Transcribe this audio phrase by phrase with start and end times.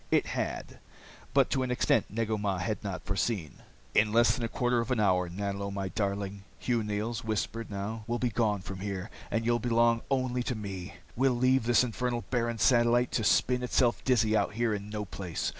[0.09, 0.79] It had
[1.31, 3.57] but to an extent Negu Mah had not foreseen.
[3.93, 8.03] "In less than a quarter of an hour, Nanlo my darling," Hugh Neils whispered now,
[8.07, 10.95] "we'll be gone from here, and you'll belong only to me.
[11.15, 15.49] We'll leave this infernal barren satellite to spin itself dizzy out here in no place.